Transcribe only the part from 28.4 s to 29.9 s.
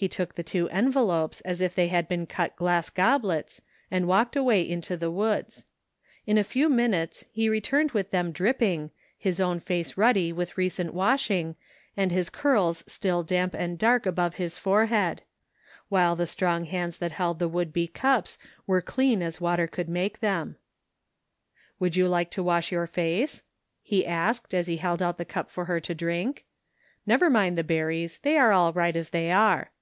all right as they are.